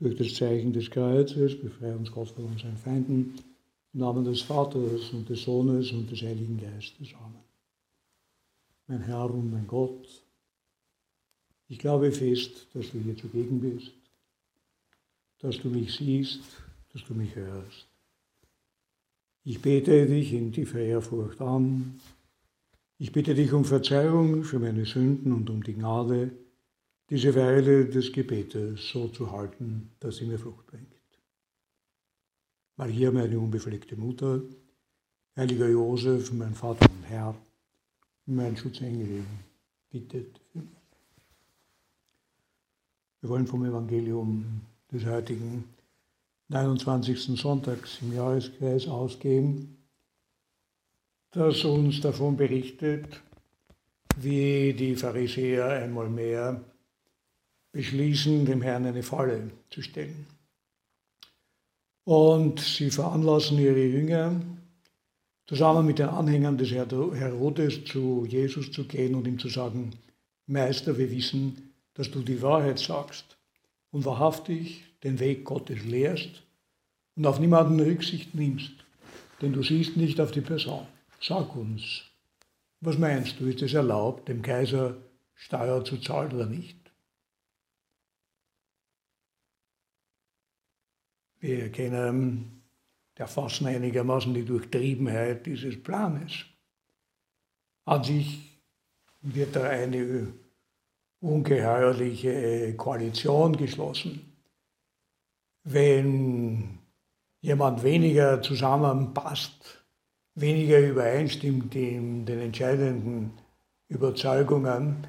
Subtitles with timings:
[0.00, 3.34] durch das Zeichen des Kreuzes, befreie uns Gott von unseren Feinden.
[3.92, 7.08] Im Namen des Vaters und des Sohnes und des Heiligen Geistes.
[7.14, 7.44] Amen.
[8.86, 10.08] Mein Herr und mein Gott,
[11.68, 13.92] ich glaube fest, dass du hier zugegen bist,
[15.38, 16.40] dass du mich siehst,
[16.92, 17.86] dass du mich hörst.
[19.44, 22.00] Ich bete dich in tiefer Ehrfurcht an.
[22.98, 26.32] Ich bitte dich um Verzeihung für meine Sünden und um die Gnade,
[27.10, 30.94] diese Weile des Gebetes so zu halten, dass sie mir Frucht bringt.
[32.76, 34.40] Maria, meine unbefleckte Mutter,
[35.36, 37.34] heiliger Josef, mein Vater und Herr,
[38.26, 39.24] mein Schutzengel,
[39.90, 40.70] bittet für mich.
[43.20, 45.64] Wir wollen vom Evangelium des heutigen
[46.48, 47.38] 29.
[47.38, 49.76] Sonntags im Jahreskreis ausgehen,
[51.32, 53.20] das uns davon berichtet,
[54.16, 56.64] wie die Pharisäer einmal mehr
[57.72, 60.26] beschließen, dem Herrn eine Falle zu stellen.
[62.04, 64.40] Und sie veranlassen ihre Jünger,
[65.46, 69.90] zusammen mit den Anhängern des Herodes zu Jesus zu gehen und ihm zu sagen,
[70.46, 73.36] Meister, wir wissen, dass du die Wahrheit sagst
[73.90, 76.42] und wahrhaftig den Weg Gottes lehrst
[77.16, 78.72] und auf niemanden Rücksicht nimmst,
[79.42, 80.86] denn du siehst nicht auf die Person.
[81.20, 82.02] Sag uns,
[82.80, 84.96] was meinst du, ist es erlaubt, dem Kaiser
[85.34, 86.79] Steuer zu zahlen oder nicht?
[91.40, 92.60] Wir kennen
[93.20, 96.46] erfassen einigermaßen die Durchtriebenheit dieses Planes.
[97.84, 98.62] An sich
[99.20, 100.32] wird da eine
[101.20, 104.36] ungeheuerliche Koalition geschlossen.
[105.64, 106.78] Wenn
[107.42, 109.84] jemand weniger zusammenpasst,
[110.34, 113.32] weniger übereinstimmt in den entscheidenden
[113.88, 115.06] Überzeugungen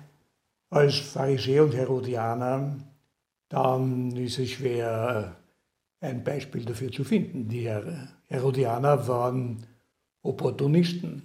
[0.70, 2.78] als Pharisäer und Herodianer,
[3.48, 5.41] dann ist es schwer,
[6.02, 7.48] ein Beispiel dafür zu finden.
[7.48, 7.70] Die
[8.28, 9.66] Herodianer waren
[10.24, 11.24] Opportunisten,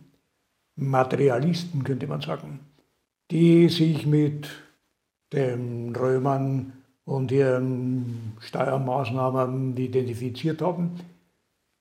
[0.77, 2.61] Materialisten könnte man sagen,
[3.31, 4.49] die sich mit
[5.33, 6.73] den Römern
[7.05, 11.00] und ihren Steuermaßnahmen identifiziert haben.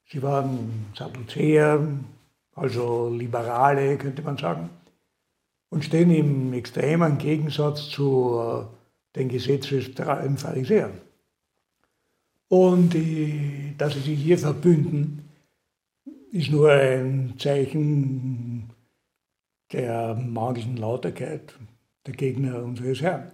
[0.08, 1.86] Sie waren Sadduzäer,
[2.54, 4.70] also Liberale könnte man sagen,
[5.70, 8.66] und stehen im extremen Gegensatz zu
[9.16, 11.05] den gesetzestreuen Pharisäern.
[12.48, 15.30] Und die, dass sie sich hier verbünden,
[16.32, 18.70] ist nur ein Zeichen
[19.72, 21.58] der magischen Lauterkeit
[22.06, 23.32] der Gegner unseres Herrn,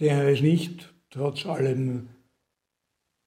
[0.00, 2.08] der es nicht, trotz allem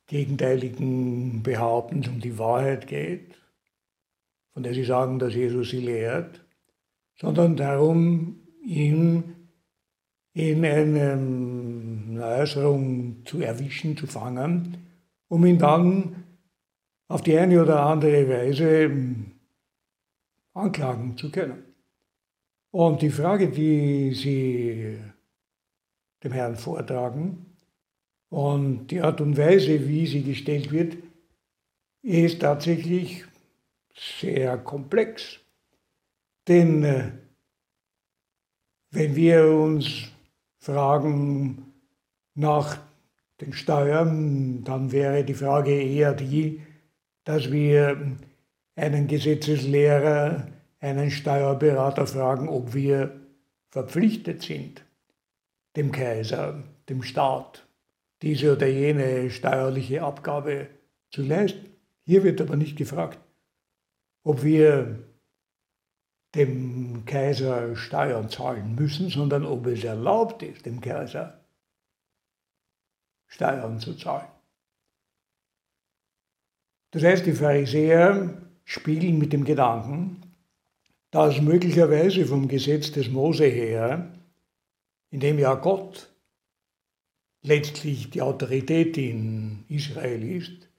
[0.08, 3.36] gegenteiligen Behauptens, um die Wahrheit geht,
[4.54, 6.46] von der sie sagen, dass Jesus sie lehrt,
[7.16, 9.36] sondern darum, ihn
[10.34, 14.87] in einer Äußerung zu erwischen, zu fangen,
[15.28, 16.24] um ihn dann
[17.08, 19.32] auf die eine oder andere Weise hm,
[20.54, 21.64] anklagen zu können.
[22.72, 25.00] Und die Frage, die Sie
[26.24, 27.46] dem Herrn vortragen
[28.30, 30.98] und die Art und Weise, wie sie gestellt wird,
[32.02, 33.26] ist tatsächlich
[33.94, 35.40] sehr komplex.
[36.48, 37.12] Denn äh,
[38.92, 40.10] wenn wir uns
[40.60, 41.74] fragen
[42.34, 42.80] nach
[43.42, 46.62] den Steuern, dann wäre die Frage eher die,
[47.24, 48.18] dass wir
[48.76, 50.48] einen Gesetzeslehrer,
[50.80, 53.20] einen Steuerberater fragen, ob wir
[53.70, 54.84] verpflichtet sind,
[55.76, 57.68] dem Kaiser, dem Staat,
[58.22, 60.68] diese oder jene steuerliche Abgabe
[61.12, 61.68] zu leisten.
[62.06, 63.20] Hier wird aber nicht gefragt,
[64.24, 65.00] ob wir
[66.34, 71.37] dem Kaiser Steuern zahlen müssen, sondern ob es erlaubt ist, dem Kaiser
[73.28, 74.28] Steuern zu zahlen.
[76.92, 80.22] Das heißt, die Pharisäer spielen mit dem Gedanken,
[81.12, 84.14] dass möglicherweise vom Gesetz des Mose her,
[85.10, 86.10] in dem ja Gott
[87.44, 90.70] letztlich die Autorität in Israel ist,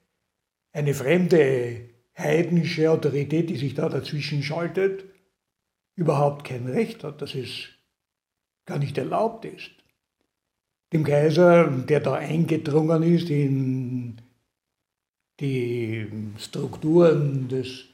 [0.73, 5.05] eine fremde heidnische Autorität, die sich da dazwischen schaltet,
[5.95, 7.69] überhaupt kein Recht hat, dass es
[8.67, 9.71] gar nicht erlaubt ist
[10.93, 14.19] dem Kaiser, der da eingedrungen ist in
[15.41, 16.07] die
[16.39, 17.85] Strukturen des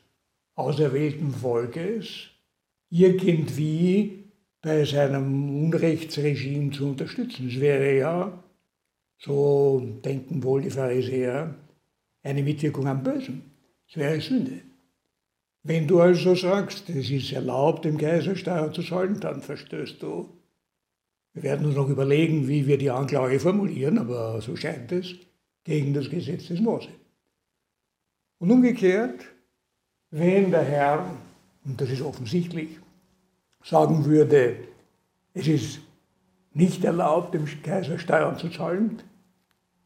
[0.54, 2.28] auserwählten Volkes,
[2.90, 4.24] irgendwie
[4.62, 7.48] bei seinem Unrechtsregime zu unterstützen.
[7.48, 8.44] Es wäre ja,
[9.18, 11.54] so denken wohl die Pharisäer,
[12.22, 13.42] eine Mitwirkung am Bösen.
[13.88, 14.60] Es wäre Sünde.
[15.62, 20.28] Wenn du also sagst, es ist erlaubt, dem Kaiser Steuer zu zahlen, dann verstößt du
[21.34, 25.14] wir werden uns noch überlegen, wie wir die Anklage formulieren, aber so scheint es.
[25.64, 26.88] gegen das Gesetz des Mose.
[28.38, 29.24] Und umgekehrt,
[30.10, 31.10] wenn der Herr,
[31.64, 32.78] und das ist offensichtlich,
[33.62, 34.56] sagen würde,
[35.32, 35.80] es ist
[36.52, 39.02] nicht erlaubt, dem Kaiser Steuern zu zahlen,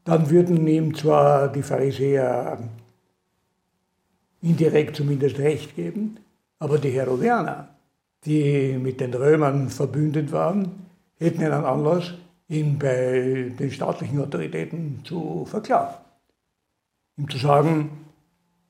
[0.05, 2.59] dann würden ihm zwar die Pharisäer
[4.43, 6.19] indirekt zumindest recht geben,
[6.59, 7.69] aber die Herodianer,
[8.25, 10.88] die mit den Römern verbündet waren,
[11.19, 12.15] hätten einen Anlass,
[12.49, 15.95] ihn bei den staatlichen Autoritäten zu verklagen.
[17.17, 17.91] Ihm zu sagen,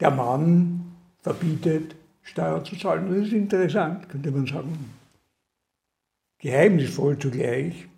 [0.00, 3.08] der Mann verbietet, Steuern zu zahlen.
[3.08, 4.92] Das ist interessant, könnte man sagen.
[6.38, 7.88] Geheimnisvoll zugleich,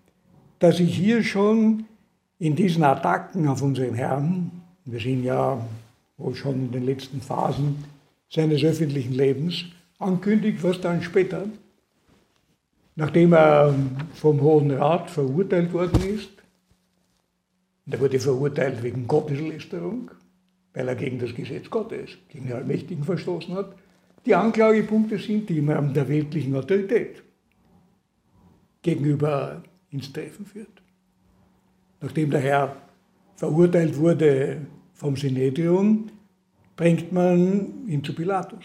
[0.59, 1.85] dass sich hier schon
[2.39, 4.51] in diesen Attacken auf unseren Herrn,
[4.85, 5.63] wir sind ja
[6.17, 7.85] wohl schon in den letzten Phasen
[8.31, 9.65] seines öffentlichen Lebens,
[9.99, 11.47] ankündigt, was dann später,
[12.97, 13.75] nachdem er
[14.15, 16.31] vom Hohen Rat verurteilt worden ist,
[17.87, 20.11] und er wurde verurteilt wegen Gotteslästerung,
[20.75, 23.75] weil er gegen das Gesetz Gottes, gegen den Allmächtigen verstoßen hat,
[24.27, 27.23] die Anklagepunkte sind, die man der weltlichen Autorität
[28.83, 30.83] gegenüber ins Treffen führt.
[32.01, 32.77] Nachdem der Herr
[33.37, 36.11] verurteilt wurde vom Synedrium,
[36.77, 38.65] bringt man ihn zu Pilatus.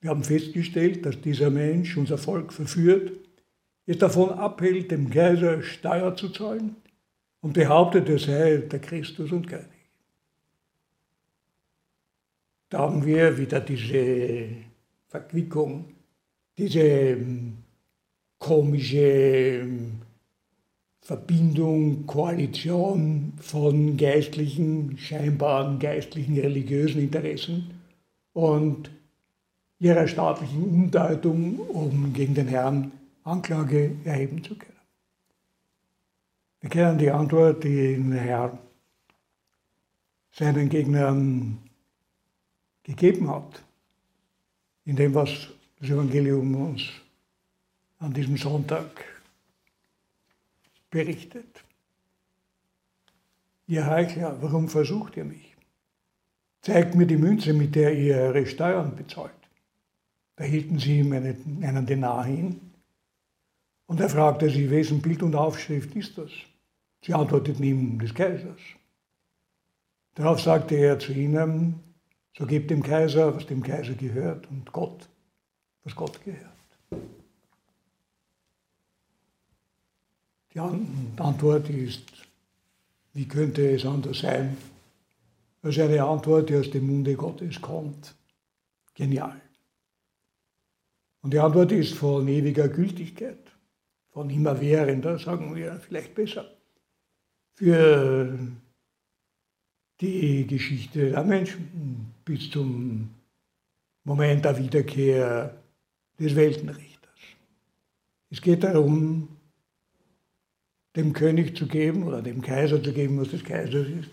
[0.00, 3.18] Wir haben festgestellt, dass dieser Mensch unser Volk verführt,
[3.86, 6.76] es davon abhält, dem Kaiser Steuer zu zahlen
[7.40, 9.66] und behauptet, er sei der Christus und König.
[12.68, 14.48] Da haben wir wieder diese
[15.06, 15.86] Verquickung,
[16.58, 17.56] diese ähm,
[18.38, 19.92] komische ähm,
[21.00, 27.70] Verbindung, Koalition von geistlichen, scheinbaren geistlichen, religiösen Interessen
[28.34, 28.90] und
[29.80, 32.92] ihrer staatlichen Umdeutung, um gegen den Herrn
[33.24, 34.74] Anklage erheben zu können.
[36.60, 38.58] Wir kennen die Antwort, die der Herr
[40.32, 41.58] seinen Gegnern
[42.82, 43.62] gegeben hat,
[44.84, 45.48] in dem, was
[45.78, 46.82] das Evangelium uns
[47.98, 49.04] an diesem Sonntag
[50.90, 51.64] berichtet.
[53.66, 55.54] Ihr Heuchler, warum versucht ihr mich?
[56.62, 59.37] Zeigt mir die Münze, mit der ihr eure Steuern bezahlt.
[60.38, 62.60] Da hielten sie ihm einen, einen Denar hin
[63.86, 66.30] und er fragte sie, wessen Bild und Aufschrift ist das?
[67.02, 68.60] Sie antworteten ihm des Kaisers.
[70.14, 71.80] Darauf sagte er zu ihnen,
[72.36, 75.08] so gebt dem Kaiser, was dem Kaiser gehört und Gott,
[75.82, 76.44] was Gott gehört.
[80.54, 82.04] Die Antwort ist,
[83.12, 84.56] wie könnte es anders sein,
[85.62, 88.14] als eine Antwort, die aus dem Munde Gottes kommt.
[88.94, 89.40] Genial.
[91.28, 93.52] Und die Antwort ist von ewiger Gültigkeit,
[94.12, 96.50] von immerwährender, sagen wir vielleicht besser,
[97.52, 98.38] für
[100.00, 103.10] die Geschichte der Menschen bis zum
[104.04, 105.54] Moment der Wiederkehr
[106.18, 107.20] des Weltenrichters.
[108.30, 109.28] Es geht darum,
[110.96, 114.10] dem König zu geben oder dem Kaiser zu geben, was des Kaisers ist.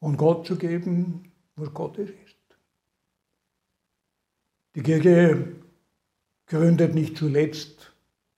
[0.00, 2.36] Und Gott zu geben, was Gottes ist.
[4.74, 5.59] Die Kirche
[6.50, 7.92] gründet nicht zuletzt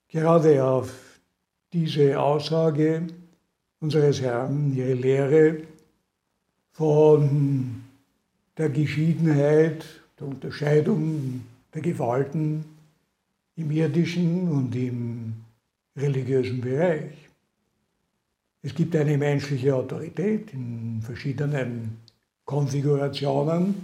[0.09, 1.19] gerade auf
[1.73, 3.07] diese Aussage
[3.81, 5.57] unseres Herrn, ihre Lehre
[6.73, 7.83] von
[8.59, 9.87] der Geschiedenheit,
[10.21, 11.41] der Unterscheidung
[11.73, 12.67] der Gewalten
[13.57, 15.33] im irdischen und im
[15.97, 17.13] religiösen Bereich.
[18.61, 21.97] Es gibt eine menschliche Autorität in verschiedenen
[22.45, 23.75] Konfigurationen,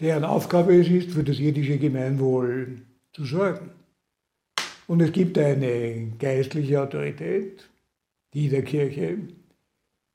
[0.00, 2.78] deren Aufgabe es ist, für das irdische Gemeinwohl
[3.14, 3.70] zu sorgen.
[4.86, 7.68] Und es gibt eine geistliche Autorität,
[8.34, 9.18] die der Kirche,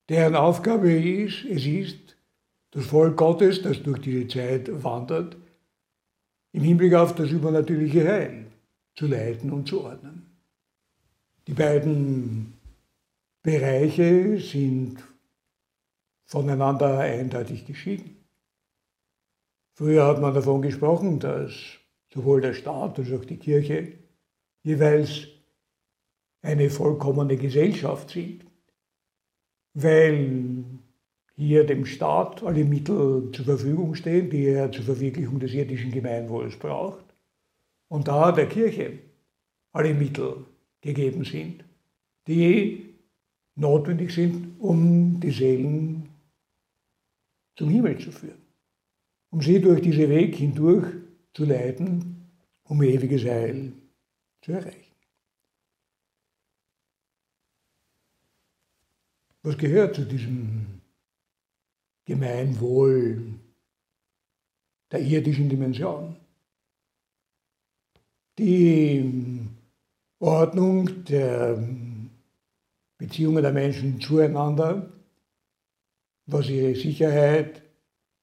[0.08, 2.16] deren Aufgabe ist, es ist,
[2.72, 5.36] das Volk Gottes, das durch diese Zeit wandert,
[6.52, 8.46] im Hinblick auf das übernatürliche Heil
[8.94, 10.26] zu leiten und zu ordnen.
[11.46, 12.52] Die beiden
[13.42, 15.02] Bereiche sind
[16.26, 18.16] voneinander eindeutig geschieden.
[19.74, 21.79] Früher hat man davon gesprochen, dass
[22.12, 23.92] sowohl der Staat als auch die Kirche
[24.62, 25.28] jeweils
[26.42, 28.44] eine vollkommene Gesellschaft sind,
[29.74, 30.64] weil
[31.36, 36.56] hier dem Staat alle Mittel zur Verfügung stehen, die er zur Verwirklichung des irdischen Gemeinwohls
[36.56, 37.04] braucht,
[37.88, 38.98] und da der Kirche
[39.72, 40.44] alle Mittel
[40.80, 41.64] gegeben sind,
[42.26, 42.94] die
[43.56, 46.08] notwendig sind, um die Seelen
[47.56, 48.40] zum Himmel zu führen,
[49.30, 50.86] um sie durch diesen Weg hindurch
[51.34, 52.30] zu leiten,
[52.64, 53.72] um ewiges Heil
[54.42, 54.94] zu erreichen.
[59.42, 60.80] Was gehört zu diesem
[62.04, 63.40] Gemeinwohl
[64.90, 66.16] der irdischen Dimension?
[68.38, 69.48] Die
[70.18, 71.58] Ordnung der
[72.98, 74.92] Beziehungen der Menschen zueinander,
[76.26, 77.62] was ihre Sicherheit,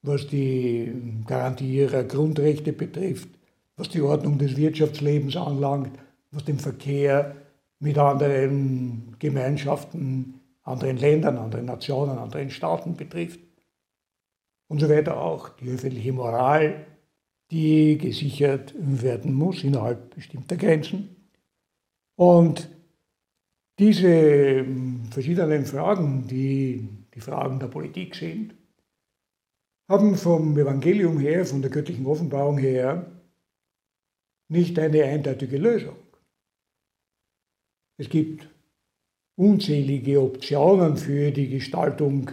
[0.02, 0.92] was die
[1.26, 3.30] Garantie ihrer Grundrechte betrifft,
[3.76, 5.98] was die Ordnung des Wirtschaftslebens anlangt,
[6.32, 7.36] was den Verkehr
[7.80, 13.40] mit anderen Gemeinschaften, anderen Ländern, anderen Nationen, anderen Staaten betrifft
[14.68, 15.50] und so weiter auch.
[15.50, 16.86] Die öffentliche Moral,
[17.52, 21.16] die gesichert werden muss innerhalb bestimmter Grenzen.
[22.16, 22.70] Und
[23.80, 24.66] diese
[25.12, 28.56] verschiedenen Fragen, die die Fragen der Politik sind,
[29.88, 33.06] haben vom Evangelium her, von der göttlichen Offenbarung her,
[34.50, 35.96] nicht eine eindeutige Lösung.
[37.98, 38.50] Es gibt
[39.36, 42.32] unzählige Optionen für die Gestaltung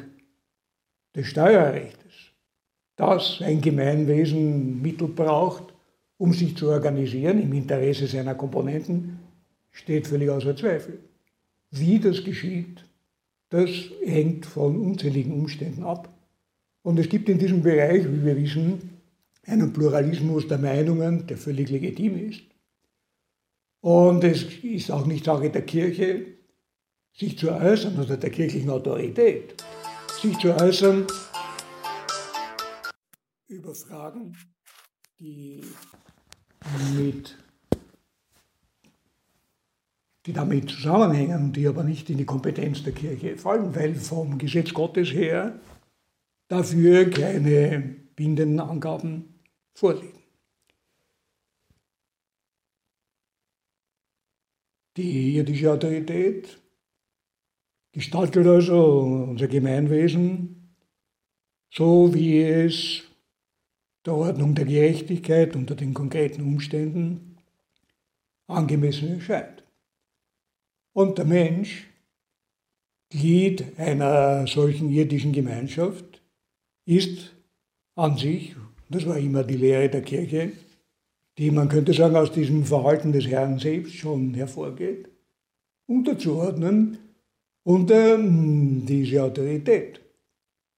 [1.15, 2.33] des Steuerrechts,
[2.97, 5.75] das ein Gemeinwesen Mittel braucht,
[6.19, 9.19] um sich zu organisieren im Interesse seiner Komponenten,
[9.71, 10.99] steht völlig außer Zweifel.
[11.71, 12.85] Wie das geschieht,
[13.51, 13.69] das
[14.05, 16.14] hängt von unzähligen Umständen ab.
[16.85, 19.01] Und es gibt in diesem Bereich, wie wir wissen,
[19.47, 22.43] einen Pluralismus der Meinungen, der völlig legitim ist.
[23.81, 26.27] Und es ist auch nicht Sache der Kirche,
[27.15, 29.65] sich zu äußern oder der kirchlichen Autorität,
[30.21, 31.07] sich zu äußern
[33.49, 34.37] über Fragen,
[35.19, 35.63] die
[36.99, 37.39] mit
[40.27, 44.73] die damit zusammenhängen, die aber nicht in die Kompetenz der Kirche fallen, weil vom Gesetz
[44.73, 45.59] Gottes her
[46.49, 47.81] dafür keine
[48.17, 49.41] bindenden Angaben
[49.75, 50.23] vorliegen.
[54.97, 56.61] Die irdische Autorität
[57.93, 60.77] gestaltet also unser Gemeinwesen
[61.71, 63.03] so, wie es
[64.07, 67.39] der Ordnung der Gerechtigkeit unter den konkreten Umständen
[68.47, 69.65] angemessen erscheint.
[70.93, 71.89] Und der Mensch,
[73.11, 76.23] Glied einer solchen irdischen Gemeinschaft,
[76.87, 77.35] ist
[77.95, 78.55] an sich,
[78.89, 80.53] das war immer die Lehre der Kirche,
[81.39, 85.09] die man könnte sagen aus diesem Verhalten des Herrn selbst schon hervorgeht,
[85.87, 86.99] unterzuordnen
[87.65, 90.01] unter hm, diese Autorität,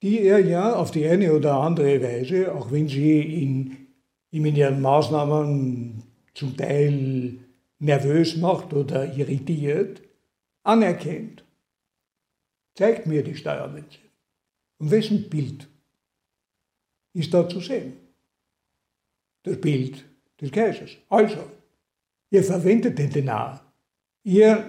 [0.02, 3.88] die er ja auf die eine oder andere Weise, auch wenn sie ihn,
[4.30, 6.02] ihm in ihren Maßnahmen
[6.34, 7.38] zum Teil
[7.78, 10.02] nervös macht oder irritiert,
[10.62, 11.44] anerkennt.
[12.75, 13.98] Zeigt mir die Steuermünze.
[14.78, 15.66] Und wessen Bild
[17.16, 17.94] ist da zu sehen?
[19.42, 20.04] Das Bild
[20.40, 20.90] des Kaisers.
[21.08, 21.38] Also,
[22.30, 23.64] ihr verwendet den Denar.
[24.23, 24.68] Ihr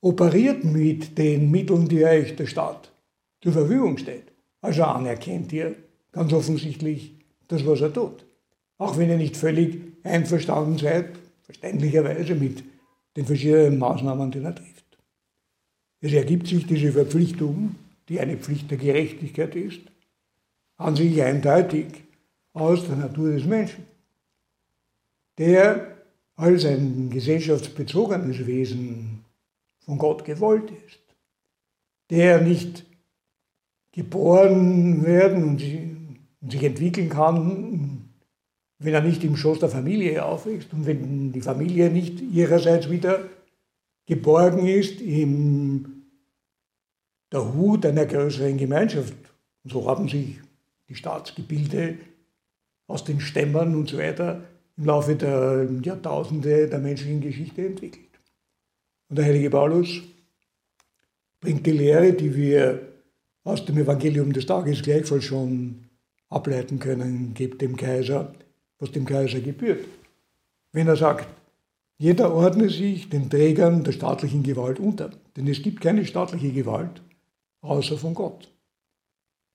[0.00, 2.90] operiert mit den Mitteln, die euch der Staat
[3.40, 4.32] zur Verfügung steht.
[4.60, 5.76] Also anerkennt ihr
[6.10, 7.14] ganz offensichtlich
[7.48, 8.24] das, was er tut.
[8.78, 11.10] Auch wenn ihr nicht völlig einverstanden seid,
[11.42, 12.64] verständlicherweise mit
[13.16, 14.98] den verschiedenen Maßnahmen, die er trifft.
[16.00, 17.76] Es ergibt sich diese Verpflichtung,
[18.08, 19.80] die eine Pflicht der Gerechtigkeit ist,
[20.82, 22.04] an sich eindeutig
[22.52, 23.84] aus der Natur des Menschen
[25.38, 25.96] der
[26.36, 29.24] als ein gesellschaftsbezogenes Wesen
[29.80, 31.00] von Gott gewollt ist,
[32.10, 32.84] der nicht
[33.92, 35.60] geboren werden und
[36.50, 38.08] sich entwickeln kann,
[38.78, 43.28] wenn er nicht im Schoß der Familie aufwächst und wenn die Familie nicht ihrerseits wieder
[44.06, 46.04] geborgen ist in
[47.30, 49.14] der Hut einer größeren Gemeinschaft.
[49.62, 50.40] Und so haben sich
[50.92, 51.96] die Staatsgebilde
[52.86, 54.42] aus den Stämmern und so weiter
[54.76, 58.10] im Laufe der Jahrtausende der menschlichen Geschichte entwickelt.
[59.08, 60.02] Und der heilige Paulus
[61.40, 62.88] bringt die Lehre, die wir
[63.44, 65.84] aus dem Evangelium des Tages gleichfalls schon
[66.28, 68.34] ableiten können, gebt dem Kaiser,
[68.78, 69.86] was dem Kaiser gebührt.
[70.72, 71.26] Wenn er sagt,
[71.98, 77.00] jeder ordne sich den Trägern der staatlichen Gewalt unter, denn es gibt keine staatliche Gewalt
[77.62, 78.51] außer von Gott.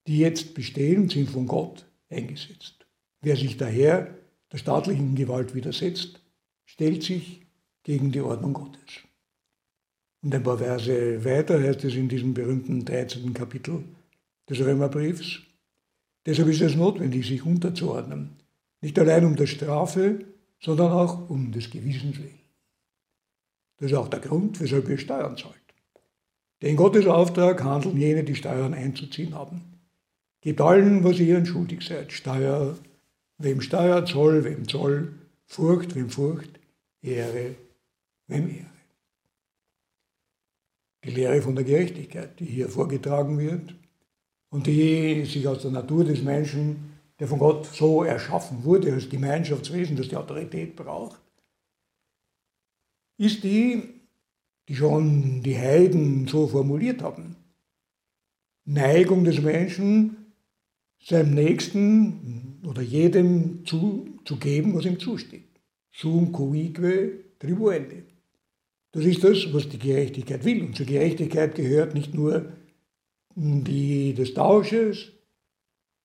[0.08, 2.86] Die jetzt bestehen, sind von Gott eingesetzt.
[3.20, 4.16] Wer sich daher
[4.50, 6.22] der staatlichen Gewalt widersetzt,
[6.64, 7.42] stellt sich
[7.82, 9.02] gegen die Ordnung Gottes.
[10.22, 13.34] Und ein paar Verse weiter heißt es in diesem berühmten 13.
[13.34, 13.84] Kapitel
[14.48, 15.40] des Römerbriefs,
[16.24, 18.36] deshalb ist es notwendig, sich unterzuordnen,
[18.80, 20.24] nicht allein um der Strafe,
[20.58, 22.40] sondern auch um des Gewissens willen.
[23.76, 25.54] Das ist auch der Grund, weshalb ihr Steuern zahlt.
[26.62, 29.77] Denn Gottes Auftrag handeln jene, die Steuern einzuziehen haben.
[30.40, 32.76] Gebt allen, was ihr schuldig seid, Steuer,
[33.38, 35.14] Wem Steuer, Zoll, wem Zoll,
[35.46, 36.58] Furcht, wem Furcht,
[37.02, 37.54] Ehre,
[38.26, 38.78] wem Ehre.
[41.04, 43.74] die Lehre von der Gerechtigkeit, die hier vorgetragen wird
[44.50, 49.08] und die sich aus der Natur des Menschen, der von Gott so erschaffen wurde als
[49.08, 51.20] Gemeinschaftswesen, das die Autorität braucht,
[53.16, 53.82] ist die,
[54.68, 57.36] die schon die Heiden so formuliert haben.
[58.64, 60.27] Neigung des Menschen,
[61.00, 65.48] seinem Nächsten oder jedem zu, zu geben, was ihm zusteht.
[65.92, 68.04] Sum cuique tribuende.
[68.92, 70.62] Das ist das, was die Gerechtigkeit will.
[70.62, 72.52] Und zur Gerechtigkeit gehört nicht nur
[73.34, 75.12] die des Tausches,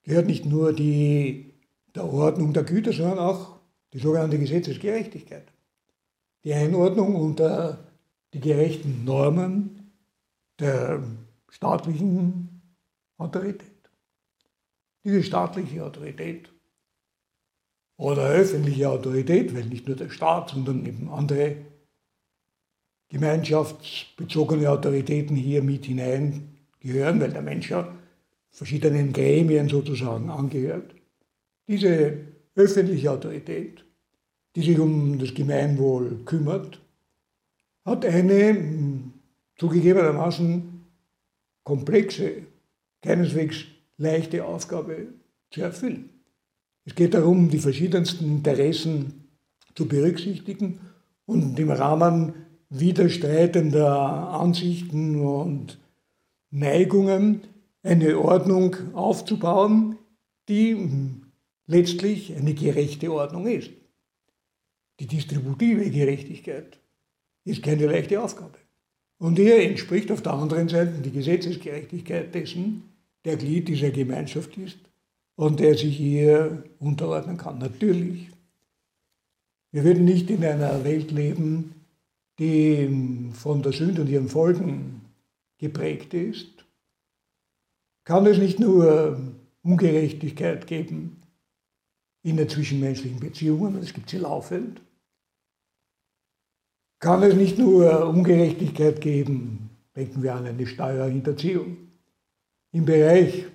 [0.04, 1.54] gehört nicht nur die
[1.96, 3.60] der Ordnung der Güter, sondern auch
[3.94, 5.52] die sogenannte Gesetzesgerechtigkeit.
[6.44, 7.88] Die Einordnung unter
[8.34, 9.92] die gerechten Normen
[10.60, 11.04] der
[11.50, 12.62] staatlichen
[13.18, 13.73] Autorität.
[15.04, 16.50] Diese staatliche Autorität
[17.98, 21.58] oder öffentliche Autorität, weil nicht nur der Staat, sondern eben andere
[23.10, 27.94] gemeinschaftsbezogene Autoritäten hier mit hineingehören, weil der Mensch ja
[28.50, 30.96] verschiedenen Gremien sozusagen angehört.
[31.68, 32.18] Diese
[32.56, 33.84] öffentliche Autorität,
[34.56, 36.82] die sich um das Gemeinwohl kümmert,
[37.86, 39.14] hat eine hm,
[39.58, 40.86] zugegebenermaßen
[41.64, 42.44] komplexe,
[43.02, 43.66] keineswegs
[43.98, 45.08] leichte Aufgabe
[45.52, 46.10] zu erfüllen.
[46.86, 49.30] Es geht darum, die verschiedensten Interessen
[49.76, 50.80] zu berücksichtigen
[51.26, 52.34] und im Rahmen
[52.70, 55.80] widerstreitender Ansichten und
[56.50, 57.42] Neigungen
[57.84, 59.98] eine Ordnung aufzubauen,
[60.50, 60.90] die
[61.68, 63.72] letztlich eine gerechte Ordnung ist.
[65.00, 66.80] Die distributive Gerechtigkeit
[67.46, 68.58] ist keine leichte Aufgabe.
[69.18, 72.93] Und hier entspricht auf der anderen Seite die Gesetzesgerechtigkeit dessen,
[73.26, 74.80] der Glied dieser Gemeinschaft ist
[75.36, 77.60] und der sich ihr unterordnen kann.
[77.60, 78.30] Natürlich,
[79.72, 81.74] wir würden nicht in einer Welt leben,
[82.40, 85.02] die von der Sünde und ihren Folgen
[85.58, 86.66] geprägt ist,
[88.04, 89.18] kann es nicht nur
[89.62, 91.22] Ungerechtigkeit geben
[92.24, 94.82] in den zwischenmenschlichen Beziehungen, es gibt sie laufend,
[97.00, 101.83] kann es nicht nur Ungerechtigkeit geben, denken wir an eine Steuerhinterziehung,
[102.74, 103.46] im Bereich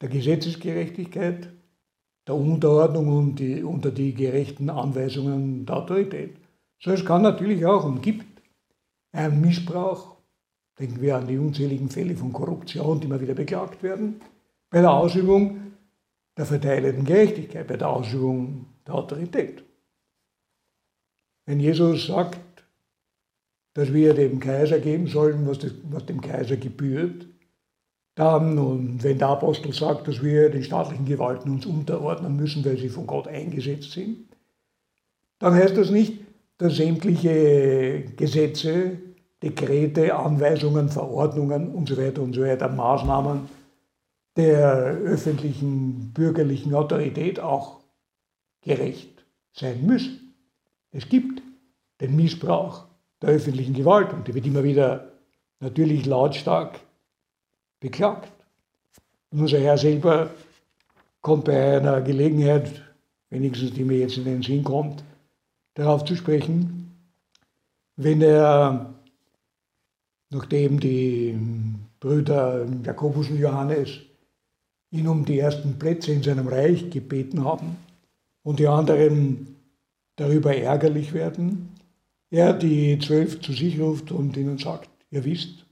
[0.00, 1.48] der Gesetzesgerechtigkeit,
[2.26, 6.36] der Unterordnung und die, unter die gerechten Anweisungen der Autorität.
[6.80, 8.42] So es kann natürlich auch und gibt
[9.12, 10.16] einen Missbrauch,
[10.78, 14.20] denken wir an die unzähligen Fälle von Korruption, die immer wieder beklagt werden,
[14.68, 15.72] bei der Ausübung
[16.36, 19.62] der verteilenden Gerechtigkeit, bei der Ausübung der Autorität.
[21.46, 22.40] Wenn Jesus sagt,
[23.74, 27.26] dass wir dem Kaiser geben sollen, was dem Kaiser gebührt,
[28.14, 32.76] dann, und wenn der Apostel sagt, dass wir den staatlichen Gewalten uns unterordnen müssen, weil
[32.76, 34.26] sie von Gott eingesetzt sind,
[35.38, 36.20] dann heißt das nicht,
[36.58, 38.98] dass sämtliche Gesetze,
[39.42, 43.48] Dekrete, Anweisungen, Verordnungen und so weiter und so weiter, Maßnahmen
[44.36, 47.80] der öffentlichen bürgerlichen Autorität auch
[48.60, 50.34] gerecht sein müssen.
[50.92, 51.42] Es gibt
[52.00, 52.86] den Missbrauch
[53.20, 55.12] der öffentlichen Gewalt und der wird immer wieder
[55.60, 56.78] natürlich lautstark
[57.82, 58.32] beklagt.
[59.30, 60.30] Und unser Herr selber
[61.20, 62.82] kommt bei einer Gelegenheit,
[63.28, 65.04] wenigstens die mir jetzt in den Sinn kommt,
[65.74, 66.90] darauf zu sprechen,
[67.96, 68.94] wenn er,
[70.30, 71.38] nachdem die
[72.00, 74.00] Brüder Jakobus und Johannes
[74.90, 77.76] ihn um die ersten Plätze in seinem Reich gebeten haben
[78.42, 79.56] und die anderen
[80.16, 81.70] darüber ärgerlich werden,
[82.30, 85.64] er die Zwölf zu sich ruft und ihnen sagt, ihr wisst,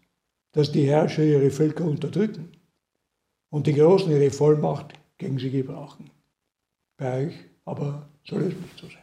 [0.52, 2.50] dass die Herrscher ihre Völker unterdrücken
[3.50, 6.10] und die Großen ihre Vollmacht gegen sie gebrauchen.
[6.96, 7.34] Bei euch
[7.64, 8.98] aber soll es nicht so sein.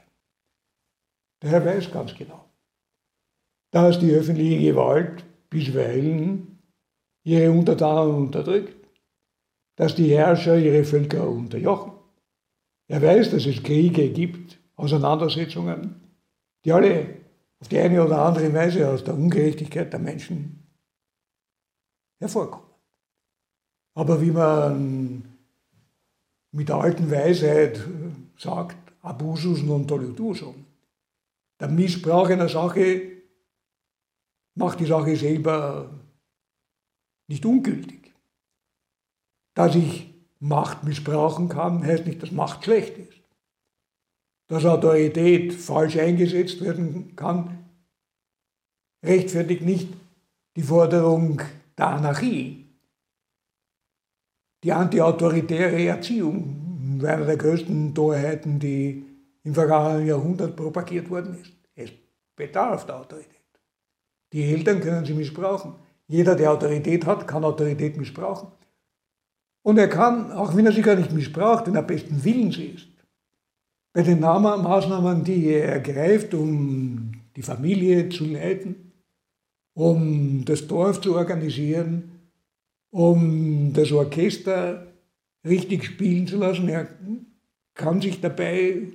[1.41, 2.45] Der Herr weiß ganz genau,
[3.71, 6.60] dass die öffentliche Gewalt bisweilen
[7.23, 8.88] ihre Untertanen unterdrückt,
[9.75, 11.93] dass die Herrscher ihre Völker unterjochen.
[12.88, 16.01] Er weiß, dass es Kriege gibt, Auseinandersetzungen,
[16.63, 17.17] die alle
[17.60, 20.66] auf die eine oder andere Weise aus der Ungerechtigkeit der Menschen
[22.19, 22.67] hervorkommen.
[23.95, 25.38] Aber wie man
[26.51, 27.80] mit der alten Weisheit
[28.38, 30.65] sagt, abusus non tollutusum,
[31.60, 33.17] der Missbrauch einer Sache
[34.56, 35.89] macht die Sache selber
[37.27, 38.13] nicht ungültig.
[39.53, 43.21] Dass ich Macht missbrauchen kann, heißt nicht, dass Macht schlecht ist.
[44.47, 47.65] Dass Autorität falsch eingesetzt werden kann,
[49.03, 49.89] rechtfertigt nicht
[50.56, 51.41] die Forderung
[51.77, 52.65] der Anarchie.
[54.63, 56.67] Die antiautoritäre Erziehung
[57.05, 59.05] eine der größten Torheiten, die
[59.43, 61.53] im vergangenen Jahrhundert propagiert worden ist.
[61.75, 61.91] Es
[62.35, 63.31] bedarf der Autorität.
[64.33, 65.75] Die Eltern können sie missbrauchen.
[66.07, 68.51] Jeder, der Autorität hat, kann Autorität missbrauchen.
[69.63, 72.87] Und er kann, auch wenn er sie gar nicht missbraucht, wenn er besten Willens ist,
[73.93, 78.87] bei den Maßnahmen, die er ergreift, um die Familie zu leiten,
[79.77, 82.09] um das Dorf zu organisieren,
[82.89, 84.87] um das Orchester
[85.45, 86.67] richtig spielen zu lassen.
[86.67, 86.87] Er
[87.75, 88.87] kann sich dabei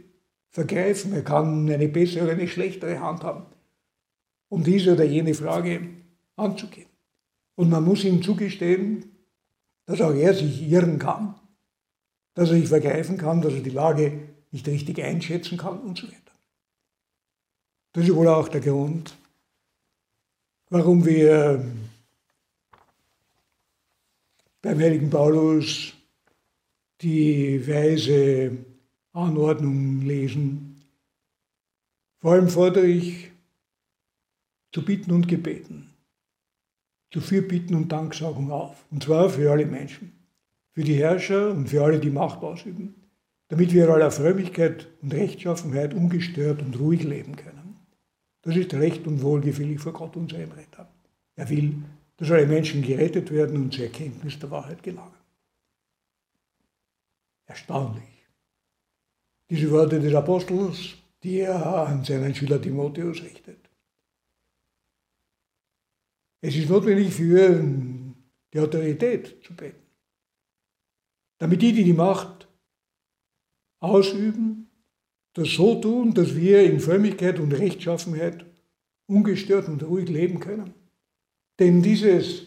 [0.51, 3.47] vergreifen, er kann eine bessere oder eine schlechtere Hand haben,
[4.49, 5.83] um diese oder jene Frage
[6.35, 6.89] anzugehen.
[7.55, 9.05] Und man muss ihm zugestehen,
[9.87, 11.37] dass auch er sich irren kann,
[12.35, 14.19] dass er sich vergreifen kann, dass er die Lage
[14.51, 16.33] nicht richtig einschätzen kann und so weiter.
[17.93, 19.17] Das ist wohl auch der Grund,
[20.73, 21.63] warum wir
[24.63, 25.93] beim heiligen Paulus
[27.03, 28.57] die weise
[29.13, 30.83] Anordnung lesen.
[32.21, 33.31] Vor allem fordere ich
[34.73, 35.91] zu bitten und gebeten,
[37.11, 38.83] zu Fürbitten und Danksagung auf.
[38.91, 40.13] Und zwar für alle Menschen,
[40.73, 42.95] für die Herrscher und für alle, die Macht ausüben,
[43.49, 47.62] damit wir in aller Frömmigkeit und Rechtschaffenheit ungestört und ruhig leben können.
[48.43, 50.89] Das ist recht und wohlgefällig vor Gott, unserem Retter.
[51.37, 51.83] Er will,
[52.17, 55.15] dass alle Menschen gerettet werden und zur Erkenntnis der Wahrheit gelangen.
[57.47, 58.27] Erstaunlich.
[59.49, 63.59] Diese Worte des Apostels, die er an seinen Schüler Timotheus richtet.
[66.41, 67.63] Es ist notwendig für
[68.53, 69.87] die Autorität zu beten.
[71.39, 72.49] Damit die, die die Macht
[73.79, 74.69] ausüben,
[75.35, 78.45] das so tun, dass wir in Frömmigkeit und Rechtschaffenheit
[79.07, 80.75] ungestört und ruhig leben können.
[81.59, 82.47] Denn dieses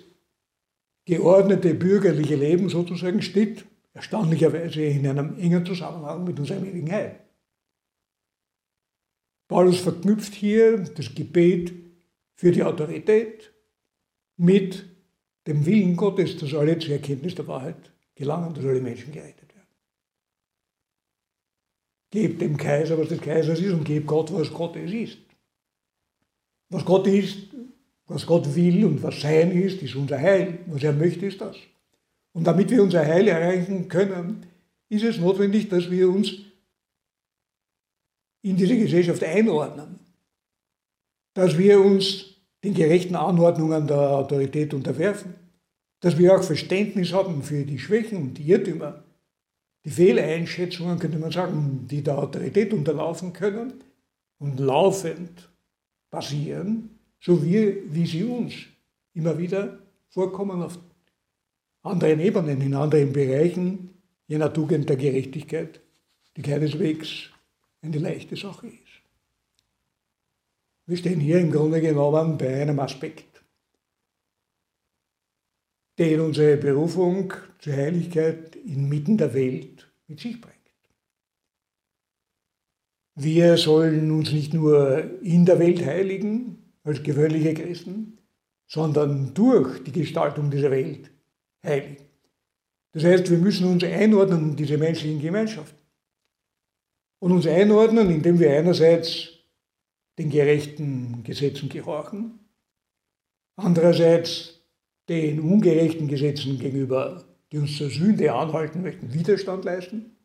[1.06, 7.20] geordnete bürgerliche Leben sozusagen steht erstaunlicherweise in einem engen Zusammenhang mit unserem ewigen Heil.
[9.48, 11.72] Paulus verknüpft hier das Gebet
[12.34, 13.54] für die Autorität
[14.38, 14.86] mit
[15.48, 19.45] dem Willen Gottes, dass alle zur Erkenntnis der Wahrheit gelangen, dass alle Menschen gerettet.
[22.16, 25.18] Gebt dem Kaiser, was des Kaisers ist, und gebt Gott, was Gottes ist.
[26.70, 27.50] Was Gott ist,
[28.08, 30.60] was Gott will und was sein ist, ist unser Heil.
[30.68, 31.58] Was er möchte, ist das.
[32.32, 34.46] Und damit wir unser Heil erreichen können,
[34.88, 36.32] ist es notwendig, dass wir uns
[38.44, 40.00] in diese Gesellschaft einordnen.
[41.34, 42.28] Dass wir uns
[42.64, 45.36] den gerechten Anordnungen der Autorität unterwerfen,
[46.00, 49.05] dass wir auch Verständnis haben für die Schwächen und die Irrtümer,
[49.86, 53.84] die Fehleinschätzungen, könnte man sagen, die der Autorität unterlaufen können
[54.40, 55.50] und laufend
[56.10, 58.54] passieren, so wie, wie sie uns
[59.14, 60.80] immer wieder vorkommen auf
[61.84, 63.92] anderen Ebenen, in anderen Bereichen
[64.28, 65.80] jener Tugend der Gerechtigkeit,
[66.36, 67.30] die keineswegs
[67.82, 68.76] eine leichte Sache ist.
[70.88, 73.35] Wir stehen hier im Grunde genommen bei einem Aspekt,
[75.98, 80.56] den unsere Berufung zur Heiligkeit inmitten der Welt mit sich bringt.
[83.16, 88.18] Wir sollen uns nicht nur in der Welt heiligen als gewöhnliche Christen,
[88.68, 91.12] sondern durch die Gestaltung dieser Welt
[91.64, 92.04] heiligen.
[92.92, 95.80] Das heißt, wir müssen uns einordnen in diese menschlichen Gemeinschaften.
[97.20, 99.30] Und uns einordnen, indem wir einerseits
[100.18, 102.40] den gerechten Gesetzen gehorchen,
[103.56, 104.55] andererseits
[105.10, 110.18] den ungerechten Gesetzen gegenüber, die uns zur Sünde anhalten möchten, Widerstand leisten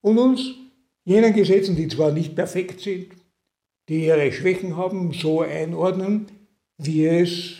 [0.00, 0.54] und uns
[1.04, 3.14] jenen Gesetzen, die zwar nicht perfekt sind,
[3.88, 6.26] die ihre Schwächen haben, so einordnen,
[6.78, 7.58] wie es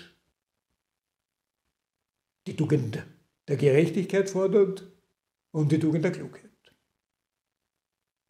[2.47, 3.05] die Tugend
[3.49, 4.91] der Gerechtigkeit fordert
[5.53, 6.51] und die Tugend der Klugheit.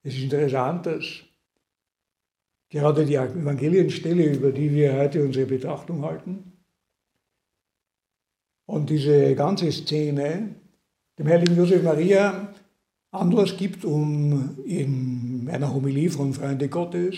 [0.03, 1.05] Es ist interessant, dass
[2.71, 6.50] gerade die Evangelienstelle, über die wir heute unsere Betrachtung halten,
[8.71, 10.55] und diese ganze Szene
[11.19, 12.55] dem heiligen Josef Maria
[13.11, 17.17] Anlass gibt, um in meiner Homilie von Freunde Gottes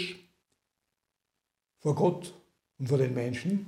[1.80, 2.34] vor Gott
[2.78, 3.66] und vor den Menschen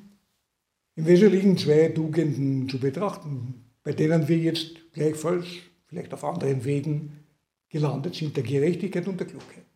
[0.96, 5.46] im Wesentlichen zwei Tugenden zu betrachten, bei denen wir jetzt gleichfalls,
[5.86, 7.24] vielleicht auf anderen Wegen,
[7.68, 9.66] gelandet sind, der Gerechtigkeit und der Klugheit.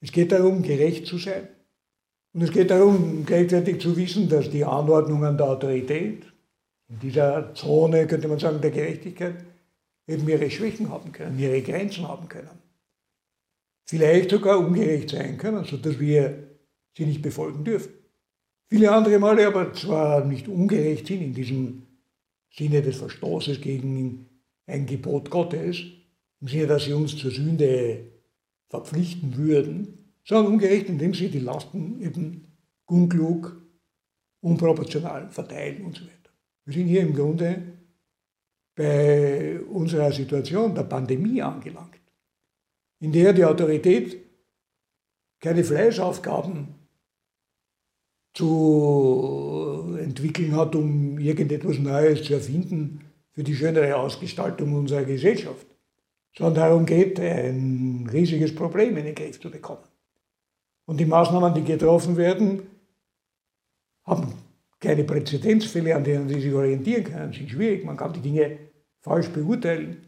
[0.00, 1.48] Es geht darum, gerecht zu sein.
[2.34, 6.24] Und es geht darum, gleichzeitig zu wissen, dass die Anordnungen der Autorität
[6.88, 9.36] in dieser Zone, könnte man sagen, der Gerechtigkeit,
[10.08, 12.50] eben ihre Schwächen haben können, ihre Grenzen haben können.
[13.86, 16.48] Vielleicht sogar ungerecht sein können, sodass wir
[16.96, 17.92] sie nicht befolgen dürfen.
[18.68, 21.82] Viele andere Male aber zwar nicht ungerecht sind in diesem
[22.50, 24.26] Sinne des Verstoßes gegen
[24.66, 25.82] ein Gebot Gottes,
[26.40, 28.06] im Sinne, dass sie uns zur Sünde
[28.68, 32.46] verpflichten würden, sondern ungerecht, indem sie die Lasten eben
[32.86, 33.60] unklug,
[34.40, 36.30] unproportional verteilen und so weiter.
[36.64, 37.62] Wir sind hier im Grunde
[38.74, 42.00] bei unserer Situation der Pandemie angelangt,
[43.00, 44.16] in der die Autorität
[45.40, 46.68] keine Fleißaufgaben
[48.32, 55.66] zu entwickeln hat, um irgendetwas Neues zu erfinden für die schönere Ausgestaltung unserer Gesellschaft,
[56.36, 59.84] sondern darum geht, ein riesiges Problem in den Griff zu bekommen.
[60.86, 62.62] Und die Maßnahmen, die getroffen werden,
[64.04, 64.34] haben
[64.80, 67.84] keine Präzedenzfälle, an denen sie sich orientieren können, sind schwierig.
[67.84, 68.58] Man kann die Dinge
[69.00, 70.02] falsch beurteilen.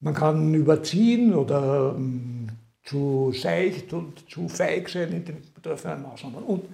[0.00, 2.48] Man kann überziehen oder um,
[2.82, 6.42] zu seicht und zu feig sein in den betreffenden Maßnahmen.
[6.42, 6.64] Und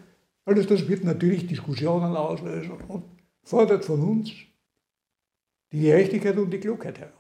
[0.45, 3.05] alles das wird natürlich Diskussionen auslösen und
[3.43, 4.31] fordert von uns
[5.73, 7.13] die Gerechtigkeit und die Klugheit heraus.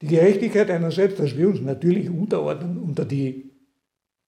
[0.00, 3.51] Die Gerechtigkeit einerseits, dass wir uns natürlich unterordnen unter die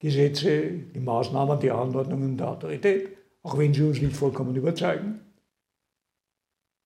[0.05, 3.09] Gesetze, die Maßnahmen, die Anordnungen der Autorität,
[3.43, 5.21] auch wenn sie uns nicht vollkommen überzeugen.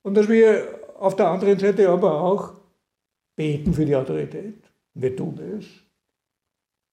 [0.02, 2.52] Und dass wir auf der anderen Seite aber auch
[3.34, 4.62] beten für die Autorität.
[4.94, 5.66] Wir tun es.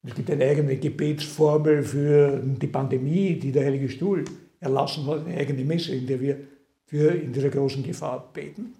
[0.01, 4.25] Es gibt eine eigene Gebetsformel für die Pandemie, die der Heilige Stuhl
[4.59, 6.39] erlassen hat, eine eigene Messe, in der wir
[6.88, 8.73] für in dieser großen Gefahr beten,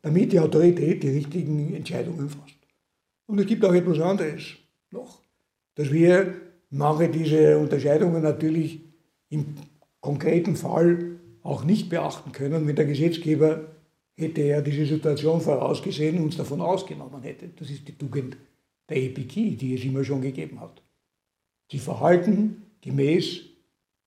[0.00, 2.54] damit die Autorität die richtigen Entscheidungen fasst.
[3.26, 4.58] Und es gibt auch etwas anderes
[4.92, 5.22] noch,
[5.74, 8.80] dass wir manche diese Unterscheidungen natürlich
[9.28, 9.54] im
[10.00, 13.68] konkreten Fall auch nicht beachten können, wenn der Gesetzgeber
[14.16, 17.48] hätte er diese Situation vorausgesehen und uns davon ausgenommen hätte.
[17.48, 18.36] Das ist die Tugend
[18.88, 20.82] der Epikie, die es immer schon gegeben hat.
[21.70, 23.42] Sie verhalten gemäß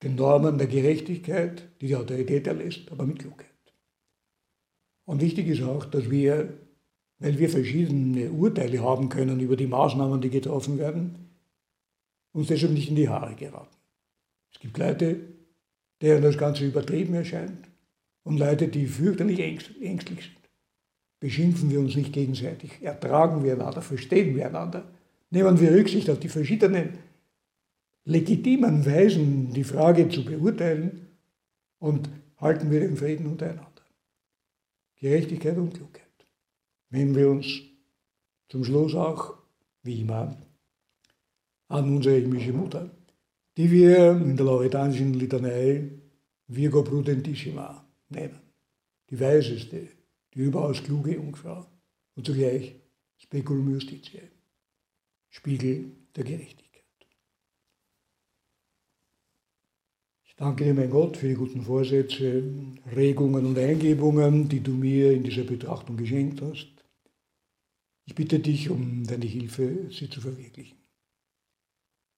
[0.02, 3.46] den Normen der Gerechtigkeit, die die Autorität erlässt, aber mit Klugheit.
[5.04, 6.52] Und wichtig ist auch, dass wir,
[7.18, 11.26] weil wir verschiedene Urteile haben können über die Maßnahmen, die getroffen werden,
[12.36, 13.74] uns deshalb nicht in die Haare geraten.
[14.52, 15.16] Es gibt Leute,
[16.02, 17.66] deren das Ganze übertrieben erscheint
[18.24, 20.36] und Leute, die fürchterlich ängstlich sind.
[21.18, 24.84] Beschimpfen wir uns nicht gegenseitig, ertragen wir einander, verstehen wir einander,
[25.30, 26.98] nehmen wir Rücksicht auf die verschiedenen
[28.04, 31.08] legitimen Weisen, die Frage zu beurteilen
[31.78, 33.82] und halten wir den Frieden untereinander.
[34.96, 36.04] Gerechtigkeit und Klugheit.
[36.90, 37.62] Wenn wir uns
[38.50, 39.38] zum Schluss auch,
[39.82, 40.36] wie immer,
[41.68, 42.90] an unsere himmlische Mutter,
[43.56, 45.90] die wir in der lauretanischen Litanei
[46.48, 48.40] Virgo Prudentissima nennen.
[49.10, 49.88] Die weiseste,
[50.34, 51.66] die überaus kluge Jungfrau
[52.14, 52.76] und zugleich
[53.18, 54.30] Speculum Justitiae,
[55.28, 56.66] Spiegel der Gerechtigkeit.
[60.24, 62.42] Ich danke dir, mein Gott, für die guten Vorsätze,
[62.94, 66.68] Regungen und Eingebungen, die du mir in dieser Betrachtung geschenkt hast.
[68.04, 70.85] Ich bitte dich um deine Hilfe, sie zu verwirklichen.